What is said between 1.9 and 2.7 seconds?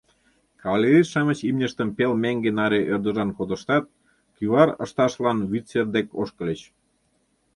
пел меҥге